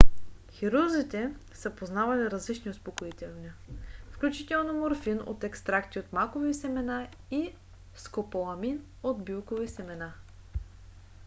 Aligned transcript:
хирурзите 0.51 1.33
са 1.53 1.69
познавали 1.75 2.31
различни 2.31 2.71
успокоителни 2.71 3.51
включително 4.11 4.73
морфин 4.73 5.21
от 5.25 5.43
екстракти 5.43 5.99
от 5.99 6.13
макови 6.13 6.53
семена 6.53 7.07
и 7.31 7.51
скополамин 7.95 8.85
от 9.03 9.23
билкови 9.25 9.67
семена 9.67 10.13